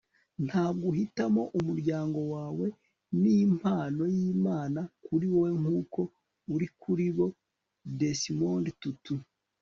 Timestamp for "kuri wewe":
5.05-5.57